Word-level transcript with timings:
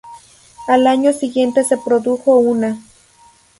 Al 0.67 0.87
año 0.87 1.13
siguiente 1.13 1.63
se 1.63 1.77
produjo 1.77 2.39
una. 2.39 2.79